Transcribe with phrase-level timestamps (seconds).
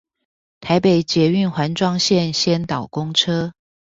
[0.61, 3.53] 台北捷運環狀線先導公車